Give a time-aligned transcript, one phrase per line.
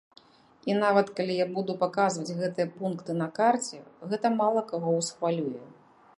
[0.69, 3.77] І нават калі я буду паказваць гэтыя пункты на карце,
[4.15, 5.63] гэта мала каго ўсхвалюе.